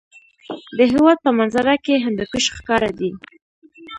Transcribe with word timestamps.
د 0.77 0.79
هېواد 0.91 1.17
په 1.25 1.31
منظره 1.39 1.75
کې 1.85 2.03
هندوکش 2.05 2.45
ښکاره 2.57 2.89
دی. 2.99 3.09